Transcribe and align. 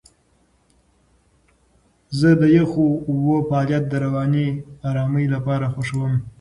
زه 2.19 2.29
د 2.41 2.43
یخو 2.57 2.87
اوبو 3.07 3.35
فعالیت 3.47 3.83
د 3.89 3.93
رواني 4.05 4.47
آرامۍ 4.89 5.25
لپاره 5.35 5.65
خوښوم. 5.73 6.13